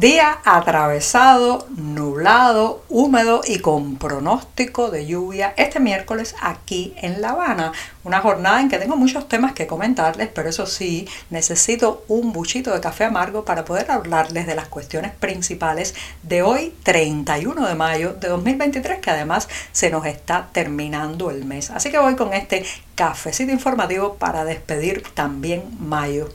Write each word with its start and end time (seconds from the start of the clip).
Día 0.00 0.38
atravesado, 0.46 1.66
nublado, 1.76 2.82
húmedo 2.88 3.42
y 3.46 3.58
con 3.58 3.96
pronóstico 3.96 4.90
de 4.90 5.04
lluvia 5.04 5.52
este 5.58 5.78
miércoles 5.78 6.34
aquí 6.40 6.94
en 7.02 7.20
La 7.20 7.32
Habana. 7.32 7.72
Una 8.02 8.22
jornada 8.22 8.62
en 8.62 8.70
que 8.70 8.78
tengo 8.78 8.96
muchos 8.96 9.28
temas 9.28 9.52
que 9.52 9.66
comentarles, 9.66 10.28
pero 10.28 10.48
eso 10.48 10.64
sí, 10.64 11.06
necesito 11.28 12.02
un 12.08 12.32
buchito 12.32 12.72
de 12.72 12.80
café 12.80 13.04
amargo 13.04 13.44
para 13.44 13.66
poder 13.66 13.90
hablarles 13.90 14.46
de 14.46 14.54
las 14.54 14.68
cuestiones 14.68 15.12
principales 15.12 15.94
de 16.22 16.40
hoy, 16.40 16.74
31 16.82 17.68
de 17.68 17.74
mayo 17.74 18.14
de 18.14 18.28
2023, 18.28 19.00
que 19.00 19.10
además 19.10 19.50
se 19.70 19.90
nos 19.90 20.06
está 20.06 20.48
terminando 20.50 21.30
el 21.30 21.44
mes. 21.44 21.68
Así 21.68 21.90
que 21.90 21.98
voy 21.98 22.16
con 22.16 22.32
este 22.32 22.64
cafecito 22.94 23.52
informativo 23.52 24.14
para 24.14 24.46
despedir 24.46 25.02
también 25.12 25.64
mayo. 25.78 26.30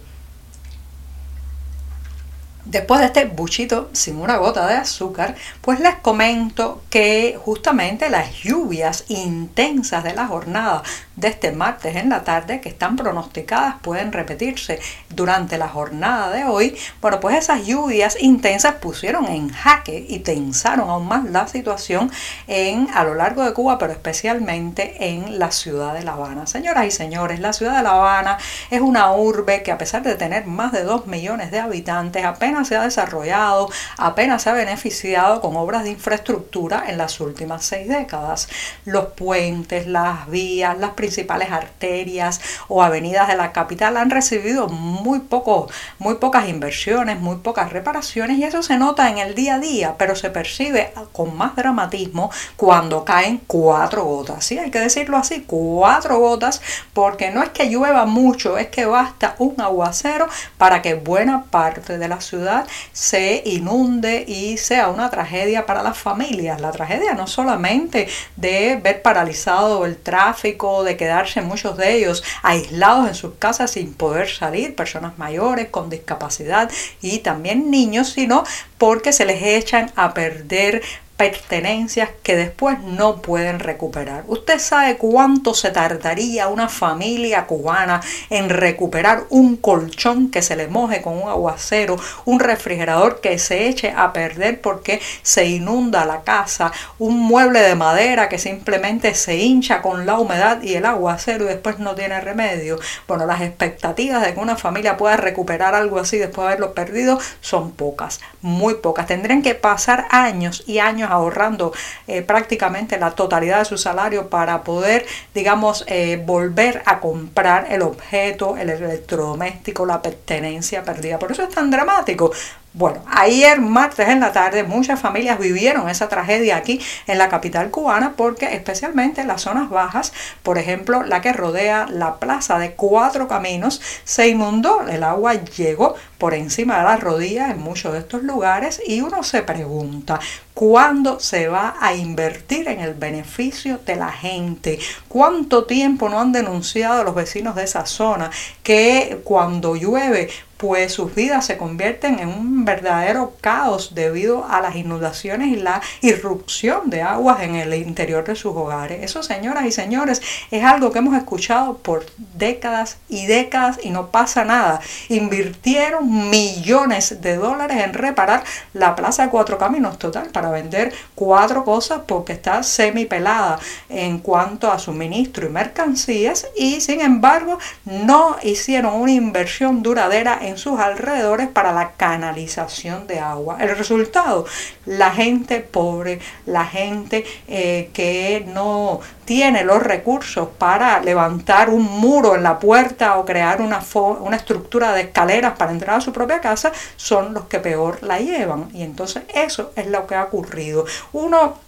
Después 2.66 3.00
de 3.00 3.06
este 3.06 3.26
buchito 3.26 3.90
sin 3.94 4.18
una 4.18 4.38
gota 4.38 4.66
de 4.66 4.74
azúcar, 4.74 5.36
pues 5.62 5.80
les 5.80 5.96
comento 5.96 6.82
que 6.90 7.38
justamente 7.40 8.10
las 8.10 8.32
lluvias 8.44 9.06
intensas 9.08 10.04
de 10.04 10.16
la 10.16 10.26
jornada 10.26 10.82
de 11.16 11.28
este 11.30 11.52
martes 11.52 11.96
en 11.96 12.10
la 12.10 12.24
tarde, 12.24 12.62
que 12.62 12.70
están 12.70 12.96
pronosticadas, 12.96 13.76
pueden 13.82 14.12
repetirse 14.12 14.80
durante 15.10 15.58
la 15.58 15.70
jornada 15.70 16.30
de 16.32 16.44
hoy. 16.46 16.78
Bueno, 17.02 17.20
pues 17.20 17.38
esas 17.38 17.66
lluvias 17.66 18.18
intensas 18.20 18.76
pusieron 18.76 19.26
en 19.28 19.50
jaque 19.50 20.06
y 20.08 20.20
tensaron 20.20 20.90
aún 20.90 21.08
más 21.08 21.26
la 21.26 21.48
situación 21.48 22.12
en, 22.48 22.90
a 22.94 23.04
lo 23.04 23.16
largo 23.16 23.44
de 23.44 23.54
Cuba, 23.54 23.78
pero 23.78 23.94
especialmente 23.94 24.96
en 25.00 25.40
la 25.40 25.52
ciudad 25.52 25.94
de 25.94 26.04
La 26.04 26.14
Habana. 26.14 26.48
Señoras 26.48 26.86
y 26.86 26.92
señores, 26.92 27.40
la 27.40 27.54
ciudad 27.54 27.78
de 27.78 27.84
La 27.84 27.92
Habana 27.92 28.38
es 28.70 28.82
una 28.82 29.12
urbe 29.14 29.64
que 29.64 29.72
a 29.72 29.78
pesar 29.78 30.04
de 30.04 30.16
tener 30.16 30.46
más 30.46 30.72
de 30.72 30.84
2 30.84 31.08
millones 31.08 31.52
de 31.52 31.60
habitantes, 31.60 32.26
apenas 32.26 32.68
se 32.68 32.76
ha 32.76 32.84
desarrollado, 32.84 33.70
apenas 33.98 34.44
se 34.44 34.50
ha 34.50 34.54
beneficiado 34.54 35.42
con 35.42 35.56
obras 35.56 35.84
de 35.84 35.92
infraestructura 35.92 36.86
en 36.88 36.98
las 36.98 37.20
últimas 37.20 37.66
seis 37.66 37.88
décadas. 37.88 38.48
Los 38.86 39.08
puentes, 39.08 39.88
las 39.88 40.30
vías, 40.30 40.78
las 40.78 40.92
principales 41.06 41.52
arterias 41.52 42.42
o 42.68 42.82
avenidas 42.82 43.28
de 43.28 43.36
la 43.36 43.52
capital 43.52 43.98
han 43.98 44.10
recibido 44.10 44.68
muy, 44.68 45.20
poco, 45.20 45.70
muy 46.00 46.16
pocas 46.16 46.50
inversiones, 46.50 47.20
muy 47.20 47.38
pocas 47.38 47.72
reparaciones 47.72 48.40
y 48.40 48.44
eso 48.44 48.64
se 48.64 48.78
nota 48.78 49.10
en 49.10 49.20
el 49.20 49.36
día 49.36 49.56
a 49.56 49.60
día, 49.60 49.96
pero 49.98 50.16
se 50.16 50.32
percibe 50.32 50.92
con 51.12 51.38
más 51.38 51.56
dramatismo 51.56 52.32
cuando 52.56 53.06
caen 53.06 53.42
cuatro 53.46 54.04
gotas. 54.04 54.46
Sí, 54.46 54.58
hay 54.58 54.72
que 54.72 54.80
decirlo 54.80 55.18
así, 55.18 55.44
cuatro 55.46 56.18
gotas, 56.18 56.62
porque 56.94 57.30
no 57.30 57.44
es 57.44 57.50
que 57.50 57.70
llueva 57.70 58.06
mucho, 58.06 58.58
es 58.58 58.68
que 58.68 58.86
basta 58.86 59.36
un 59.38 59.62
aguacero 59.62 60.28
para 60.58 60.82
que 60.82 60.96
buena 60.96 61.44
parte 61.44 62.00
de 62.00 62.08
la 62.08 62.20
ciudad 62.20 62.66
se 62.94 63.44
inunde 63.46 64.26
y 64.28 64.58
sea 64.58 64.90
una 64.90 65.12
tragedia 65.12 65.68
para 65.68 65.84
las 65.84 65.98
familias. 65.98 66.60
La 66.62 66.72
tragedia 66.72 67.14
no 67.14 67.28
solamente 67.28 68.08
de 68.36 68.80
ver 68.82 69.04
paralizado 69.04 69.86
el 69.86 69.98
tráfico, 69.98 70.84
de 70.84 70.95
quedarse 70.98 71.42
muchos 71.42 71.78
de 71.78 71.96
ellos 71.96 72.24
aislados 72.44 73.08
en 73.08 73.16
sus 73.16 73.36
casas 73.36 73.72
sin 73.72 73.94
poder 73.94 74.30
salir, 74.30 74.76
personas 74.76 75.18
mayores 75.18 75.70
con 75.70 75.90
discapacidad 75.90 76.72
y 77.02 77.20
también 77.20 77.72
niños, 77.72 78.10
sino 78.10 78.44
porque 78.78 79.14
se 79.14 79.26
les 79.26 79.42
echan 79.42 79.92
a 79.96 80.14
perder 80.14 80.82
pertenencias 81.18 82.10
que 82.24 82.36
después 82.36 82.80
no 82.82 83.22
pueden 83.22 83.60
recuperar. 83.60 84.26
Usted 84.28 84.60
sabe 84.60 84.98
cuánto 84.98 85.54
se 85.54 85.72
tardaría 85.72 86.50
una 86.50 86.68
familia 86.68 87.46
cubana 87.46 88.02
en 88.30 88.50
recuperar 88.50 89.24
un 89.30 89.56
colchón 89.56 90.30
que 90.30 90.42
se 90.42 90.58
le 90.58 90.68
moje 90.68 91.02
con 91.02 91.18
un 91.18 91.30
aguacero, 91.30 91.96
un 92.26 92.40
refrigerador 92.40 93.22
que 93.22 93.40
se 93.40 93.68
eche 93.68 93.94
a 93.96 94.12
perder 94.12 94.60
porque 94.60 95.02
se 95.22 95.46
inunda 95.46 96.06
la 96.06 96.22
casa, 96.22 96.72
un 97.00 97.20
mueble 97.20 97.62
de 97.62 97.76
madera 97.76 98.28
que 98.28 98.38
simplemente 98.38 99.16
se 99.16 99.38
hincha 99.38 99.82
con 99.82 100.06
la 100.06 100.20
humedad 100.20 100.62
y 100.62 100.76
el 100.76 100.86
aguacero 100.86 101.46
y 101.46 101.48
después 101.48 101.80
no 101.80 101.96
tiene 101.96 102.20
remedio. 102.20 102.78
Bueno, 103.08 103.26
las 103.26 103.42
expectativas 103.42 104.22
de 104.22 104.34
que 104.34 104.40
una 104.40 104.58
familia 104.58 104.98
pueda 104.98 105.16
recuperar 105.16 105.76
algo 105.76 106.00
así 106.00 106.18
después 106.18 106.46
de 106.46 106.54
haberlo 106.54 106.74
perdido 106.74 107.20
son 107.40 107.72
pocas, 107.72 108.20
muy 108.42 108.76
pocas. 108.76 109.08
Tendrían 109.08 109.42
que 109.42 109.56
pasar 109.56 110.08
años 110.10 110.64
y 110.68 110.80
años 110.80 111.05
ahorrando 111.06 111.74
eh, 112.08 112.22
prácticamente 112.22 112.98
la 113.00 113.12
totalidad 113.12 113.60
de 113.60 113.66
su 113.66 113.78
salario 113.78 114.30
para 114.30 114.64
poder, 114.64 115.06
digamos, 115.34 115.84
eh, 115.88 116.22
volver 116.26 116.84
a 116.86 117.00
comprar 117.00 117.68
el 117.72 117.82
objeto, 117.82 118.58
el 118.58 118.70
electrodoméstico, 118.70 119.86
la 119.86 120.02
pertenencia 120.02 120.84
perdida. 120.84 121.20
Por 121.20 121.32
eso 121.32 121.44
es 121.44 121.50
tan 121.50 121.72
dramático, 121.72 122.32
bueno, 122.78 123.02
ayer 123.08 123.62
martes 123.62 124.10
en 124.10 124.20
la 124.20 124.34
tarde 124.34 124.64
muchas 124.64 125.00
familias 125.00 125.40
vivieron 125.40 125.88
esa 125.88 126.10
tragedia 126.10 126.58
aquí 126.58 126.82
en 127.08 127.18
la 127.18 127.30
capital 127.30 127.72
cubana 127.72 128.16
porque 128.18 128.54
especialmente 128.54 129.22
en 129.22 129.30
las 129.30 129.44
zonas 129.44 129.70
bajas, 129.70 130.12
por 130.44 130.58
ejemplo 130.58 131.04
la 131.04 131.22
que 131.22 131.32
rodea 131.32 131.88
la 131.90 132.16
plaza 132.16 132.60
de 132.60 132.74
Cuatro 132.74 133.30
Caminos, 133.30 133.82
se 134.04 134.28
inundó, 134.28 134.86
el 134.90 135.04
agua 135.04 135.36
llegó 135.36 135.96
por 136.18 136.34
encima 136.34 136.80
de 136.80 136.84
las 136.84 137.00
rodillas 137.00 137.50
en 137.50 137.62
muchos 137.62 137.94
de 137.94 138.00
estos 138.00 138.24
lugares 138.24 138.82
y 138.86 139.00
uno 139.00 139.24
se 139.24 139.42
pregunta, 139.42 140.20
¿cuándo 140.54 141.22
se 141.22 141.48
va 141.48 141.76
a 141.80 141.94
invertir 141.94 142.68
en 142.68 142.82
el 142.82 142.94
beneficio 142.94 143.80
de 143.86 143.96
la 143.96 144.12
gente? 144.12 144.80
¿Cuánto 145.08 145.64
tiempo 145.64 146.10
no 146.10 146.20
han 146.20 146.34
denunciado 146.34 147.06
los 147.06 147.16
vecinos 147.16 147.56
de 147.56 147.64
esa 147.64 147.86
zona 147.86 148.32
que 148.64 149.22
cuando 149.24 149.78
llueve 149.78 150.30
pues 150.58 150.94
sus 150.94 151.14
vidas 151.14 151.46
se 151.46 151.58
convierten 151.58 152.20
en 152.20 152.30
un 152.30 152.66
verdadero 152.66 153.34
caos 153.42 153.94
debido 153.94 154.46
a 154.46 154.62
las 154.62 154.76
inundaciones 154.76 155.50
y 155.50 155.58
la 155.58 155.82
irrupción 156.02 156.90
de 156.90 157.02
aguas 157.02 157.42
en 157.42 157.56
el 157.56 157.74
interior 157.74 158.24
de 158.24 158.36
sus 158.36 158.56
hogares. 158.56 159.04
Eso, 159.04 159.24
señoras 159.24 159.66
y 159.66 159.72
señores, 159.72 160.22
es 160.52 160.64
algo 160.64 160.92
que 160.92 161.00
hemos 161.00 161.16
escuchado 161.16 161.78
por 161.78 162.06
décadas 162.36 162.98
y 163.10 163.26
décadas 163.26 163.80
y 163.84 163.90
no 163.90 164.12
pasa 164.12 164.46
nada. 164.46 164.80
Invirtieron 165.10 166.30
millones 166.30 167.22
de 167.22 167.36
dólares 167.36 167.84
en 167.84 167.94
reparar 167.94 168.44
la 168.74 168.96
Plaza 168.96 169.26
de 169.26 169.30
Cuatro 169.30 169.58
Caminos 169.58 170.00
total 170.00 170.30
para 170.30 170.50
vender 170.50 170.94
cuatro 171.16 171.64
cosas 171.64 172.02
porque 172.06 172.34
está 172.34 172.64
semi 172.64 173.06
pelada 173.06 173.60
en 173.90 174.20
cuanto 174.20 174.72
a 174.72 174.80
suministro 174.80 175.46
y 175.46 175.50
mercancías 175.50 176.48
y 176.56 176.82
sin 176.82 177.02
embargo 177.02 177.58
no 177.86 178.38
hicieron 178.44 178.94
una 178.94 179.12
inversión 179.12 179.84
duradera 179.84 180.40
en 180.46 180.58
sus 180.58 180.80
alrededores 180.80 181.48
para 181.48 181.72
la 181.72 181.92
canalización 181.92 183.08
de 183.08 183.20
agua. 183.20 183.58
El 183.60 183.76
resultado, 183.76 184.46
la 184.86 185.12
gente 185.12 185.60
pobre, 185.60 186.20
la 186.46 186.66
gente 186.66 187.26
eh, 187.48 187.90
que 187.94 188.46
no 188.48 189.00
tiene 189.26 189.64
los 189.64 189.82
recursos 189.82 190.50
para 190.58 191.00
levantar 191.00 191.70
un 191.70 191.84
muro 191.84 192.36
en 192.36 192.44
la 192.44 192.60
puerta 192.60 193.18
o 193.18 193.26
crear 193.26 193.62
una, 193.62 193.82
una 194.20 194.36
estructura 194.36 194.94
de 194.94 195.02
escaleras 195.02 195.58
para 195.58 195.72
entrar 195.72 195.98
a 195.98 196.02
su 196.02 196.14
propia 196.14 196.42
casa, 196.42 196.72
son 196.96 197.34
los 197.34 197.46
que 197.46 197.60
peor 197.60 198.04
la 198.04 198.20
llevan. 198.20 198.70
Y 198.74 198.84
entonces 198.84 199.24
eso 199.34 199.72
es 199.76 199.88
lo 199.88 200.06
que 200.06 200.16
ha 200.16 200.24
ocurrido. 200.26 200.86
Uno 201.14 201.66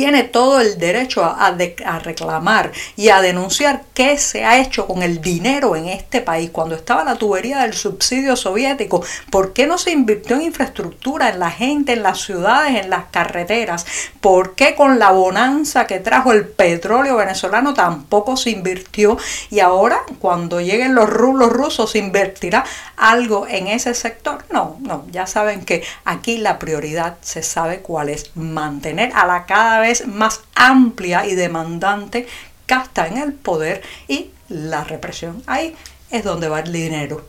tiene 0.00 0.24
todo 0.24 0.62
el 0.62 0.78
derecho 0.78 1.22
a, 1.22 1.54
reclamar 1.98 2.72
y 2.96 3.10
a 3.10 3.20
denunciar 3.20 3.82
qué 3.92 4.16
se 4.16 4.46
ha 4.46 4.58
hecho 4.58 4.86
con 4.86 5.02
el 5.02 5.20
dinero 5.20 5.76
en 5.76 5.88
este 5.88 6.22
país. 6.22 6.48
Cuando 6.48 6.74
estaba 6.74 7.04
la 7.04 7.16
tubería 7.16 7.58
del 7.58 7.74
subsidio 7.74 8.34
soviético, 8.34 9.04
¿por 9.30 9.52
qué 9.52 9.66
no 9.66 9.76
se 9.76 9.90
invirtió 9.90 10.36
en 10.36 10.42
infraestructura, 10.42 11.28
en 11.28 11.38
la 11.38 11.50
gente, 11.50 11.92
en 11.92 12.02
las 12.02 12.22
ciudades, 12.22 12.82
en 12.82 12.88
las 12.88 13.10
carreteras? 13.10 13.84
¿Por 14.22 14.54
qué 14.54 14.74
con 14.74 14.98
la 14.98 15.10
bonanza 15.10 15.86
que 15.86 15.98
trajo 15.98 16.32
el 16.32 16.48
petróleo 16.48 17.16
venezolano 17.16 17.74
tampoco 17.74 18.38
se 18.38 18.48
invirtió? 18.48 19.18
Y 19.50 19.60
ahora, 19.60 20.00
cuando 20.18 20.62
lleguen 20.62 20.94
los 20.94 21.10
rublos 21.10 21.52
rusos, 21.52 21.90
¿se 21.90 21.98
invertirá 21.98 22.64
algo 22.96 23.46
en 23.46 23.66
ese 23.66 23.92
sector? 23.92 24.46
No, 24.50 24.78
no, 24.80 25.04
ya 25.10 25.26
saben 25.26 25.66
que 25.66 25.82
aquí 26.06 26.38
la 26.38 26.58
prioridad 26.58 27.18
se 27.20 27.42
sabe 27.42 27.80
cuál 27.80 28.08
es, 28.08 28.34
mantener 28.34 29.12
a 29.14 29.26
la 29.26 29.44
cada 29.44 29.80
vez 29.80 29.89
más 30.06 30.40
amplia 30.54 31.26
y 31.26 31.34
demandante 31.34 32.26
casta 32.66 33.06
en 33.06 33.18
el 33.18 33.32
poder 33.32 33.82
y 34.08 34.30
la 34.48 34.84
represión. 34.84 35.42
Ahí 35.46 35.74
es 36.10 36.24
donde 36.24 36.48
va 36.48 36.60
el 36.60 36.72
dinero. 36.72 37.24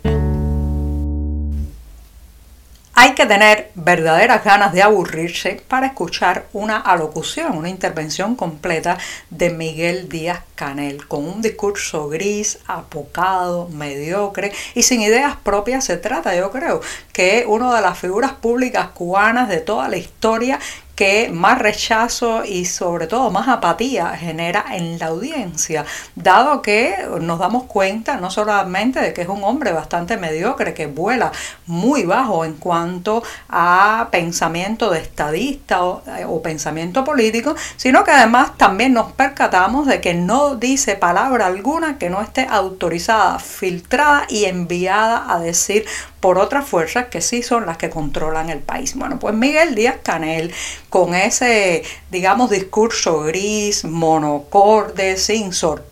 Hay 2.93 3.15
que 3.15 3.25
tener 3.25 3.71
verdaderas 3.73 4.43
ganas 4.43 4.73
de 4.73 4.83
aburrirse 4.83 5.63
para 5.67 5.87
escuchar 5.87 6.45
una 6.53 6.77
alocución, 6.77 7.57
una 7.57 7.69
intervención 7.69 8.35
completa 8.35 8.97
de 9.29 9.49
Miguel 9.49 10.07
Díaz 10.07 10.41
Canel, 10.53 11.07
con 11.07 11.25
un 11.25 11.41
discurso 11.41 12.09
gris, 12.09 12.59
apocado, 12.67 13.69
mediocre 13.69 14.51
y 14.75 14.83
sin 14.83 15.01
ideas 15.01 15.35
propias 15.41 15.85
se 15.85 15.97
trata, 15.97 16.35
yo 16.35 16.51
creo, 16.51 16.81
que 17.11 17.45
una 17.47 17.73
de 17.73 17.81
las 17.81 17.97
figuras 17.97 18.33
públicas 18.33 18.89
cubanas 18.89 19.49
de 19.49 19.61
toda 19.61 19.87
la 19.87 19.97
historia 19.97 20.59
que 21.01 21.31
más 21.33 21.57
rechazo 21.57 22.45
y 22.45 22.65
sobre 22.65 23.07
todo 23.07 23.31
más 23.31 23.47
apatía 23.47 24.09
genera 24.09 24.65
en 24.69 24.99
la 24.99 25.07
audiencia, 25.07 25.83
dado 26.13 26.61
que 26.61 26.93
nos 27.19 27.39
damos 27.39 27.63
cuenta 27.63 28.17
no 28.17 28.29
solamente 28.29 28.99
de 28.99 29.11
que 29.11 29.23
es 29.23 29.27
un 29.27 29.43
hombre 29.43 29.71
bastante 29.71 30.17
mediocre, 30.17 30.75
que 30.75 30.85
vuela 30.85 31.31
muy 31.65 32.03
bajo 32.03 32.45
en 32.45 32.53
cuanto 32.53 33.23
a 33.49 34.09
pensamiento 34.11 34.91
de 34.91 34.99
estadista 34.99 35.83
o, 35.83 36.03
o 36.27 36.41
pensamiento 36.43 37.03
político, 37.03 37.55
sino 37.77 38.03
que 38.03 38.11
además 38.11 38.55
también 38.59 38.93
nos 38.93 39.11
percatamos 39.11 39.87
de 39.87 40.01
que 40.01 40.13
no 40.13 40.55
dice 40.55 40.95
palabra 40.95 41.47
alguna 41.47 41.97
que 41.97 42.11
no 42.11 42.21
esté 42.21 42.45
autorizada, 42.47 43.39
filtrada 43.39 44.27
y 44.29 44.45
enviada 44.45 45.25
a 45.33 45.39
decir 45.39 45.83
por 46.21 46.37
otras 46.37 46.65
fuerzas 46.67 47.07
que 47.07 47.19
sí 47.19 47.43
son 47.43 47.65
las 47.65 47.77
que 47.77 47.89
controlan 47.89 48.49
el 48.49 48.59
país. 48.59 48.95
Bueno, 48.95 49.19
pues 49.19 49.35
Miguel 49.35 49.75
Díaz 49.75 49.97
Canel, 50.03 50.53
con 50.89 51.13
ese, 51.13 51.83
digamos, 52.09 52.49
discurso 52.49 53.23
gris, 53.23 53.83
monocorde, 53.83 55.17
sin 55.17 55.51
sorpresa, 55.51 55.90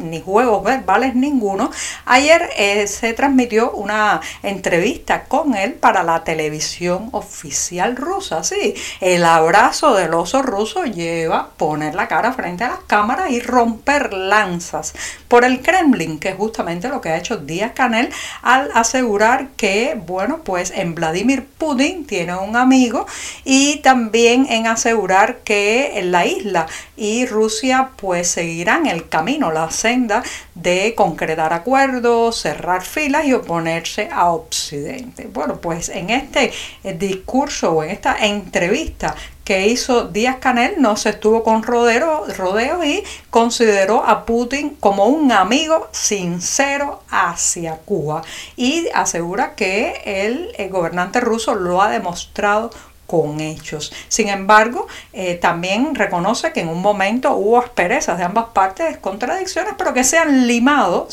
ni 0.00 0.20
juegos 0.20 0.64
verbales 0.64 1.14
ninguno. 1.14 1.70
Ayer 2.06 2.50
eh, 2.56 2.88
se 2.88 3.12
transmitió 3.12 3.70
una 3.70 4.20
entrevista 4.42 5.24
con 5.24 5.54
él 5.54 5.74
para 5.74 6.02
la 6.02 6.24
televisión 6.24 7.08
oficial 7.12 7.94
rusa. 7.96 8.42
Sí, 8.42 8.74
el 9.00 9.24
abrazo 9.24 9.94
del 9.94 10.14
oso 10.14 10.42
ruso 10.42 10.84
lleva 10.84 11.50
poner 11.56 11.94
la 11.94 12.08
cara 12.08 12.32
frente 12.32 12.64
a 12.64 12.70
las 12.70 12.80
cámaras 12.80 13.30
y 13.30 13.38
romper 13.38 14.12
lanzas 14.12 14.94
por 15.28 15.44
el 15.44 15.62
Kremlin, 15.62 16.18
que 16.18 16.30
es 16.30 16.36
justamente 16.36 16.88
lo 16.88 17.00
que 17.00 17.10
ha 17.10 17.16
hecho 17.16 17.36
Díaz 17.36 17.72
Canel 17.74 18.10
al 18.42 18.70
asegurar 18.74 19.50
que, 19.56 19.96
bueno, 20.04 20.40
pues 20.42 20.72
en 20.72 20.96
Vladimir 20.96 21.46
Putin 21.46 22.06
tiene 22.06 22.34
un 22.34 22.56
amigo 22.56 23.06
y 23.44 23.76
también 23.82 24.46
en 24.50 24.66
asegurar 24.66 25.38
que 25.44 25.98
en 25.98 26.10
la 26.10 26.26
isla 26.26 26.66
y 26.96 27.26
Rusia 27.26 27.90
pues 27.96 28.28
seguirán 28.28 28.86
el 28.86 29.08
camino 29.08 29.27
la 29.28 29.70
senda 29.70 30.22
de 30.54 30.94
concretar 30.94 31.52
acuerdos, 31.52 32.40
cerrar 32.40 32.82
filas 32.82 33.26
y 33.26 33.34
oponerse 33.34 34.08
a 34.10 34.30
Occidente. 34.30 35.28
Bueno, 35.32 35.60
pues 35.60 35.90
en 35.90 36.10
este 36.10 36.52
eh, 36.82 36.94
discurso 36.94 37.72
o 37.72 37.82
en 37.82 37.90
esta 37.90 38.16
entrevista 38.24 39.14
que 39.44 39.66
hizo 39.66 40.08
Díaz 40.08 40.36
Canel 40.40 40.74
no 40.78 40.96
se 40.96 41.10
estuvo 41.10 41.42
con 41.42 41.62
rodeos 41.62 42.36
rodeo 42.36 42.84
y 42.84 43.02
consideró 43.30 44.04
a 44.04 44.24
Putin 44.24 44.76
como 44.80 45.06
un 45.06 45.30
amigo 45.32 45.88
sincero 45.92 47.02
hacia 47.10 47.76
Cuba 47.76 48.22
y 48.56 48.88
asegura 48.94 49.54
que 49.54 50.02
el 50.04 50.52
gobernante 50.70 51.20
ruso 51.20 51.54
lo 51.54 51.80
ha 51.80 51.90
demostrado 51.90 52.70
con 53.08 53.40
hechos. 53.40 53.90
Sin 54.08 54.28
embargo, 54.28 54.86
eh, 55.14 55.36
también 55.36 55.94
reconoce 55.94 56.52
que 56.52 56.60
en 56.60 56.68
un 56.68 56.82
momento 56.82 57.34
hubo 57.34 57.58
asperezas 57.58 58.18
de 58.18 58.24
ambas 58.24 58.48
partes, 58.52 58.98
contradicciones, 58.98 59.72
pero 59.78 59.94
que 59.94 60.04
se 60.04 60.18
han 60.18 60.46
limado, 60.46 61.08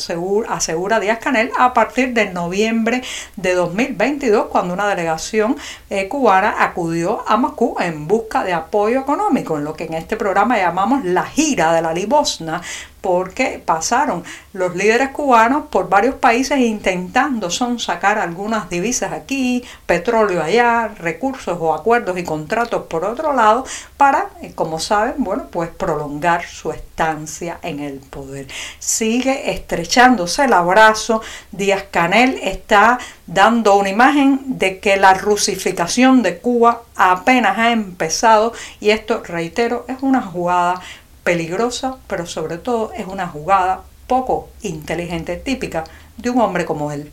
asegura 0.48 1.00
Díaz 1.00 1.18
Canel, 1.20 1.50
a 1.58 1.72
partir 1.72 2.12
de 2.12 2.26
noviembre 2.26 3.02
de 3.36 3.54
2022, 3.54 4.48
cuando 4.48 4.74
una 4.74 4.86
delegación 4.86 5.56
eh, 5.88 6.06
cubana 6.06 6.56
acudió 6.58 7.24
a 7.26 7.38
Moscú 7.38 7.76
en 7.80 8.06
busca 8.06 8.44
de 8.44 8.52
apoyo 8.52 9.00
económico, 9.00 9.56
en 9.56 9.64
lo 9.64 9.72
que 9.72 9.84
en 9.84 9.94
este 9.94 10.18
programa 10.18 10.58
llamamos 10.58 11.02
la 11.02 11.24
gira 11.24 11.72
de 11.72 11.80
la 11.80 11.94
limosna, 11.94 12.60
porque 13.00 13.62
pasaron 13.64 14.24
los 14.52 14.74
líderes 14.74 15.10
cubanos 15.10 15.66
por 15.70 15.88
varios 15.88 16.16
países 16.16 16.58
intentando 16.58 17.50
son 17.50 17.78
sacar 17.78 18.18
algunas 18.18 18.68
divisas 18.68 19.12
aquí, 19.12 19.64
petróleo 19.86 20.42
allá, 20.42 20.88
recursos 20.88 21.56
o 21.60 21.74
acuerdos 21.74 22.18
y 22.18 22.24
contratos 22.24 22.84
por 22.86 23.04
otro 23.04 23.32
lado, 23.32 23.64
para, 23.96 24.30
eh, 24.42 24.52
como 24.54 24.78
saben, 24.80 25.14
bueno, 25.18 25.46
pues 25.50 25.70
prolongar 25.70 26.44
su 26.46 26.72
estancia 26.72 27.58
en 27.62 27.80
el 27.80 27.98
poder. 27.98 28.46
Sigue 28.78 29.52
estrechándose 29.52 30.44
el 30.44 30.52
abrazo, 30.52 31.22
Díaz 31.52 31.84
Canel 31.90 32.38
está 32.42 32.98
dando 33.26 33.76
una 33.76 33.88
imagen 33.88 34.40
de 34.58 34.78
que 34.80 34.96
la 34.96 35.14
rusificación 35.14 36.22
de 36.22 36.38
Cuba 36.38 36.82
apenas 36.94 37.58
ha 37.58 37.72
empezado 37.72 38.52
y 38.80 38.90
esto, 38.90 39.22
reitero, 39.24 39.84
es 39.88 39.98
una 40.00 40.22
jugada 40.22 40.80
peligrosa, 41.26 41.96
pero 42.06 42.24
sobre 42.24 42.56
todo 42.56 42.92
es 42.92 43.04
una 43.08 43.26
jugada 43.26 43.82
poco 44.06 44.48
inteligente, 44.62 45.34
típica 45.36 45.82
de 46.16 46.30
un 46.30 46.40
hombre 46.40 46.64
como 46.64 46.92
él. 46.92 47.10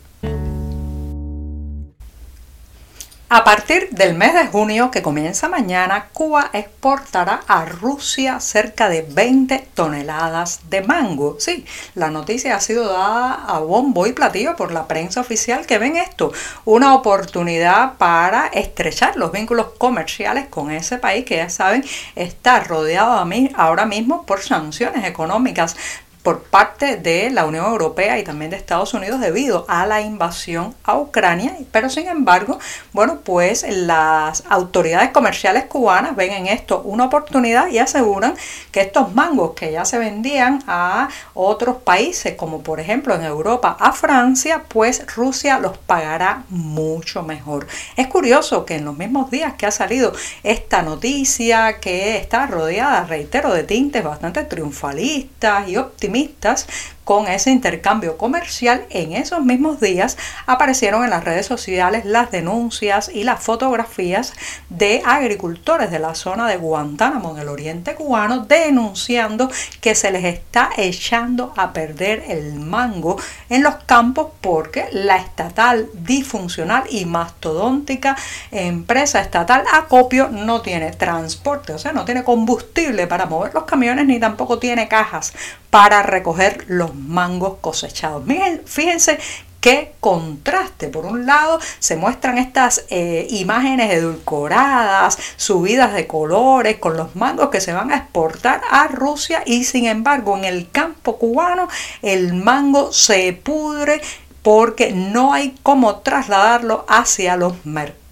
A 3.36 3.44
partir 3.44 3.90
del 3.90 4.14
mes 4.14 4.36
de 4.36 4.46
junio 4.46 4.92
que 4.92 5.02
comienza 5.02 5.50
mañana, 5.50 6.10
Cuba 6.14 6.52
exportará 6.54 7.42
a 7.48 7.66
Rusia 7.66 8.40
cerca 8.40 8.90
de 8.90 9.02
20 9.02 9.70
toneladas 9.74 10.70
de 10.70 10.84
mango. 10.84 11.38
Sí, 11.40 11.66
la 11.96 12.12
noticia 12.12 12.56
ha 12.56 12.60
sido 12.60 12.94
dada 12.94 13.34
a 13.48 13.58
bombo 13.58 14.06
y 14.06 14.14
platillo 14.14 14.56
por 14.56 14.72
la 14.72 14.88
prensa 14.88 15.20
oficial. 15.22 15.66
Que 15.66 15.80
ven 15.80 15.98
esto, 15.98 16.32
una 16.66 16.94
oportunidad 16.94 17.94
para 17.98 18.50
estrechar 18.54 19.16
los 19.16 19.32
vínculos 19.32 19.70
comerciales 19.80 20.46
con 20.50 20.70
ese 20.70 21.00
país 21.00 21.26
que 21.26 21.38
ya 21.38 21.50
saben 21.50 21.84
está 22.16 22.60
rodeado 22.60 23.26
ahora 23.56 23.88
mismo 23.88 24.28
por 24.28 24.42
sanciones 24.42 25.06
económicas 25.06 25.76
por 26.24 26.44
parte 26.44 26.96
de 26.96 27.30
la 27.30 27.46
Unión 27.46 27.66
Europea 27.66 28.18
y 28.18 28.24
también 28.24 28.50
de 28.50 28.58
Estados 28.58 28.94
Unidos 28.94 29.20
debido 29.20 29.66
a 29.68 29.86
la 29.86 30.02
invasión 30.02 30.74
a 30.84 30.98
Ucrania, 30.98 31.58
pero 31.72 31.90
sin 31.90 32.08
embargo, 32.08 32.60
bueno, 32.94 33.20
pues 33.24 33.66
las 33.70 34.44
autoridades 34.50 35.12
comerciales 35.12 35.66
cubanas 35.66 36.16
ven 36.16 36.32
en 36.32 36.48
esto 36.48 36.82
una 36.82 37.06
oportunidad 37.06 37.68
y 37.68 37.80
aseguran 37.80 38.36
que 38.72 38.82
estos 38.82 39.14
mangos 39.14 39.52
que 39.54 39.72
ya 39.72 39.84
se 39.84 39.98
vendían 39.98 40.64
a 40.66 41.10
otros 41.34 41.78
países, 41.78 42.36
como 42.36 42.64
por 42.64 42.80
ejemplo 42.80 43.14
en 43.16 43.24
Europa 43.24 43.76
a 43.80 43.92
Francia, 43.92 44.64
pues 44.68 45.06
Rusia 45.16 45.60
los 45.60 45.78
pagará 45.78 46.44
mucho 46.50 47.24
mejor. 47.24 47.68
Es 47.98 48.08
curioso 48.08 48.66
que 48.66 48.76
en 48.76 48.86
los 48.86 48.98
mismos 48.98 49.30
días 49.30 49.56
que 49.56 49.66
ha 49.66 49.72
salido 49.72 50.14
esta 50.44 50.82
noticia 50.82 51.80
que 51.80 52.16
está 52.18 52.48
rodeada, 52.48 53.04
reitero, 53.04 53.54
de 53.54 53.64
tintes 53.64 54.04
bastante 54.04 54.44
triunfalistas 54.46 55.68
y 55.68 55.76
optimistas, 55.78 56.13
extremistas 56.14 56.68
con 57.04 57.28
ese 57.28 57.52
intercambio 57.52 58.18
comercial, 58.18 58.86
en 58.90 59.14
esos 59.14 59.44
mismos 59.44 59.80
días 59.80 60.18
aparecieron 60.46 61.04
en 61.04 61.10
las 61.10 61.24
redes 61.24 61.46
sociales 61.46 62.06
las 62.06 62.32
denuncias 62.32 63.10
y 63.14 63.24
las 63.24 63.44
fotografías 63.44 64.34
de 64.70 65.02
agricultores 65.06 65.92
de 65.92 66.00
la 66.00 66.16
zona 66.16 66.48
de 66.48 66.58
Guantánamo 66.58 67.32
en 67.32 67.42
el 67.42 67.50
oriente 67.50 67.96
cubano 67.96 68.46
denunciando 68.46 69.50
que 69.82 69.96
se 69.96 70.12
les 70.12 70.24
está 70.24 70.70
echando 70.78 71.54
a 71.58 71.74
perder 71.74 72.24
el 72.28 72.54
mango 72.56 73.18
en 73.50 73.64
los 73.64 73.76
campos 73.86 74.28
porque 74.42 74.88
la 74.92 75.18
estatal 75.18 75.90
disfuncional 75.94 76.84
y 76.90 77.06
mastodóntica 77.06 78.16
empresa 78.52 79.22
estatal 79.22 79.64
Acopio 79.74 80.30
no 80.30 80.62
tiene 80.62 80.92
transporte, 80.92 81.74
o 81.74 81.80
sea, 81.80 81.92
no 81.92 82.06
tiene 82.06 82.24
combustible 82.24 83.08
para 83.08 83.26
mover 83.26 83.54
los 83.54 83.64
camiones 83.66 84.06
ni 84.06 84.20
tampoco 84.20 84.60
tiene 84.60 84.88
cajas 84.88 85.34
para 85.70 86.04
recoger 86.04 86.66
los 86.68 86.93
mangos 86.96 87.56
cosechados. 87.62 88.26
Miren, 88.26 88.62
fíjense 88.66 89.20
qué 89.64 89.94
contraste. 90.02 90.90
Por 90.90 91.06
un 91.06 91.26
lado 91.26 91.58
se 91.80 91.96
muestran 91.96 92.38
estas 92.38 92.84
eh, 92.90 93.28
imágenes 93.30 93.94
edulcoradas, 93.94 95.18
subidas 95.38 95.94
de 95.94 96.06
colores, 96.06 96.80
con 96.80 96.98
los 96.98 97.16
mangos 97.16 97.48
que 97.48 97.62
se 97.62 97.72
van 97.72 97.90
a 97.90 97.96
exportar 97.96 98.62
a 98.70 98.90
Rusia 98.90 99.42
y 99.46 99.64
sin 99.64 99.86
embargo 99.86 100.38
en 100.38 100.44
el 100.44 100.70
campo 100.70 101.18
cubano 101.18 101.70
el 102.02 102.34
mango 102.34 102.92
se 102.92 103.32
pudre 103.32 104.02
porque 104.44 104.92
no 104.92 105.34
hay 105.34 105.56
cómo 105.64 105.98
trasladarlo 105.98 106.86
hacia 106.88 107.36
los 107.36 107.66
mercados 107.66 108.04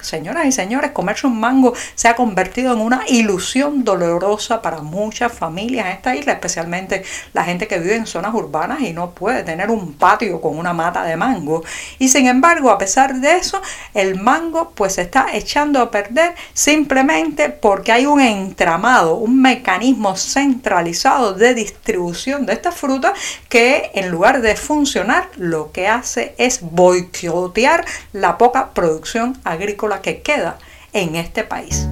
Señoras 0.00 0.46
y 0.46 0.52
señores, 0.52 0.92
comerse 0.92 1.26
un 1.26 1.38
mango 1.38 1.74
se 1.94 2.08
ha 2.08 2.16
convertido 2.16 2.72
en 2.72 2.80
una 2.80 3.02
ilusión 3.08 3.84
dolorosa 3.84 4.62
para 4.62 4.80
muchas 4.80 5.32
familias 5.32 5.86
en 5.86 5.92
esta 5.92 6.16
isla, 6.16 6.32
especialmente 6.32 7.02
la 7.34 7.44
gente 7.44 7.68
que 7.68 7.78
vive 7.78 7.96
en 7.96 8.06
zonas 8.06 8.32
urbanas 8.32 8.80
y 8.80 8.94
no 8.94 9.10
puede 9.10 9.42
tener 9.42 9.70
un 9.70 9.92
patio 9.94 10.40
con 10.40 10.56
una 10.56 10.72
mata 10.72 11.04
de 11.04 11.16
mango. 11.16 11.62
Y 11.98 12.08
sin 12.08 12.26
embargo, 12.26 12.70
a 12.70 12.78
pesar 12.78 13.16
de 13.16 13.36
eso, 13.36 13.60
el 13.92 14.18
mango 14.18 14.72
pues 14.74 14.94
se 14.94 15.02
está 15.02 15.26
echando 15.34 15.80
a 15.82 15.90
perder 15.90 16.34
simplemente 16.54 17.50
porque 17.50 17.92
hay 17.92 18.06
un 18.06 18.20
entramado, 18.20 19.16
un 19.16 19.42
mecanismo 19.42 20.16
centralizado 20.16 21.34
de 21.34 21.52
distribución 21.52 22.46
de 22.46 22.54
esta 22.54 22.72
fruta 22.72 23.12
que 23.50 23.90
en 23.94 24.08
lugar 24.10 24.40
de 24.40 24.56
funcionar, 24.56 25.28
lo 25.36 25.70
que 25.70 25.79
hace 25.88 26.34
es 26.38 26.60
boicotear 26.62 27.84
la 28.12 28.38
poca 28.38 28.70
producción 28.70 29.38
agrícola 29.44 30.02
que 30.02 30.22
queda 30.22 30.58
en 30.92 31.16
este 31.16 31.44
país. 31.44 31.86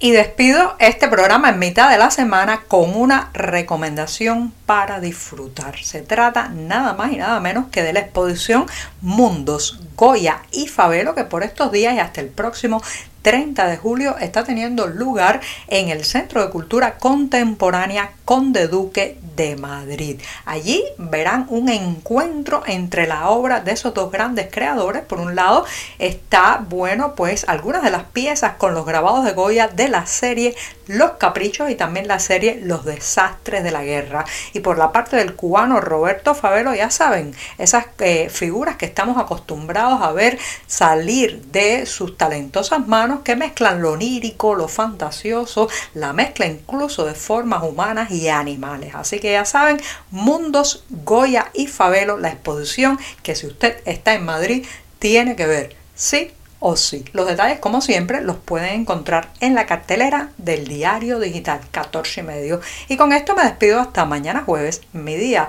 Y 0.00 0.10
despido 0.10 0.76
este 0.80 1.08
programa 1.08 1.48
en 1.48 1.58
mitad 1.58 1.88
de 1.88 1.96
la 1.96 2.10
semana 2.10 2.64
con 2.68 2.94
una 2.94 3.30
recomendación 3.32 4.52
para 4.66 5.00
disfrutar. 5.00 5.78
Se 5.82 6.02
trata 6.02 6.48
nada 6.48 6.92
más 6.92 7.12
y 7.12 7.16
nada 7.16 7.40
menos 7.40 7.68
que 7.70 7.82
de 7.82 7.94
la 7.94 8.00
exposición 8.00 8.66
Mundos, 9.00 9.80
Goya 9.96 10.42
y 10.50 10.66
Fabelo 10.66 11.14
que 11.14 11.24
por 11.24 11.42
estos 11.42 11.72
días 11.72 11.94
y 11.94 12.00
hasta 12.00 12.20
el 12.20 12.28
próximo 12.28 12.82
30 13.24 13.66
de 13.66 13.78
julio 13.78 14.18
está 14.18 14.44
teniendo 14.44 14.86
lugar 14.86 15.40
en 15.68 15.88
el 15.88 16.04
Centro 16.04 16.44
de 16.44 16.50
Cultura 16.50 16.98
Contemporánea 16.98 18.12
Conde 18.26 18.68
Duque 18.68 19.16
de 19.34 19.56
Madrid. 19.56 20.20
Allí 20.44 20.84
verán 20.98 21.46
un 21.48 21.70
encuentro 21.70 22.62
entre 22.66 23.06
la 23.06 23.30
obra 23.30 23.60
de 23.60 23.72
esos 23.72 23.94
dos 23.94 24.12
grandes 24.12 24.48
creadores. 24.50 25.02
Por 25.02 25.20
un 25.20 25.34
lado 25.34 25.64
está, 25.98 26.62
bueno, 26.68 27.14
pues 27.14 27.46
algunas 27.48 27.82
de 27.82 27.90
las 27.90 28.04
piezas 28.04 28.56
con 28.58 28.74
los 28.74 28.84
grabados 28.84 29.24
de 29.24 29.32
Goya 29.32 29.68
de 29.68 29.88
la 29.88 30.04
serie 30.04 30.54
Los 30.86 31.12
Caprichos 31.12 31.70
y 31.70 31.74
también 31.74 32.08
la 32.08 32.18
serie 32.18 32.60
Los 32.62 32.84
Desastres 32.84 33.64
de 33.64 33.70
la 33.70 33.84
Guerra. 33.84 34.24
Y 34.52 34.60
por 34.60 34.78
la 34.78 34.92
parte 34.92 35.16
del 35.16 35.34
cubano 35.34 35.80
Roberto 35.80 36.34
Favelo, 36.34 36.74
ya 36.74 36.90
saben, 36.90 37.34
esas 37.58 37.86
eh, 37.98 38.28
figuras 38.30 38.76
que 38.76 38.86
estamos 38.86 39.18
acostumbrados 39.18 40.02
a 40.02 40.12
ver 40.12 40.38
salir 40.66 41.42
de 41.46 41.86
sus 41.86 42.16
talentosas 42.16 42.86
manos 42.86 43.20
que 43.20 43.36
mezclan 43.36 43.82
lo 43.82 43.92
onírico, 43.92 44.54
lo 44.54 44.68
fantasioso, 44.68 45.68
la 45.94 46.12
mezcla 46.12 46.46
incluso 46.46 47.04
de 47.04 47.14
formas 47.14 47.62
humanas 47.62 48.10
y 48.10 48.28
animales. 48.28 48.94
Así 48.94 49.20
que 49.20 49.32
ya 49.32 49.44
saben, 49.44 49.80
Mundos, 50.10 50.84
Goya 50.90 51.50
y 51.54 51.66
Fabelo, 51.66 52.18
la 52.18 52.30
exposición 52.30 52.98
que 53.22 53.34
si 53.34 53.46
usted 53.46 53.80
está 53.84 54.14
en 54.14 54.24
Madrid 54.24 54.66
tiene 54.98 55.36
que 55.36 55.46
ver, 55.46 55.76
sí 55.94 56.32
o 56.60 56.76
sí. 56.76 57.04
Los 57.12 57.26
detalles, 57.26 57.58
como 57.58 57.80
siempre, 57.80 58.22
los 58.22 58.36
pueden 58.36 58.80
encontrar 58.80 59.30
en 59.40 59.54
la 59.54 59.66
cartelera 59.66 60.30
del 60.38 60.66
diario 60.66 61.18
digital 61.18 61.60
14 61.70 62.20
y 62.20 62.22
medio. 62.22 62.60
Y 62.88 62.96
con 62.96 63.12
esto 63.12 63.34
me 63.34 63.44
despido 63.44 63.80
hasta 63.80 64.04
mañana 64.04 64.44
jueves, 64.44 64.82
mi 64.92 65.16
día 65.16 65.48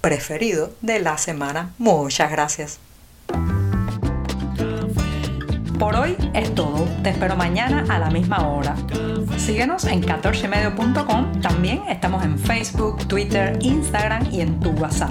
preferido 0.00 0.72
de 0.82 1.00
la 1.00 1.18
semana. 1.18 1.70
Muchas 1.78 2.30
gracias. 2.30 2.78
Por 5.78 5.94
hoy 5.94 6.16
es 6.32 6.54
todo. 6.54 6.86
Te 7.02 7.10
espero 7.10 7.36
mañana 7.36 7.84
a 7.88 7.98
la 7.98 8.10
misma 8.10 8.48
hora. 8.48 8.76
Síguenos 9.36 9.84
en 9.84 10.02
14medio.com. 10.02 11.40
También 11.40 11.82
estamos 11.88 12.24
en 12.24 12.38
Facebook, 12.38 13.06
Twitter, 13.08 13.58
Instagram 13.60 14.32
y 14.32 14.40
en 14.40 14.58
tu 14.60 14.70
WhatsApp. 14.70 15.10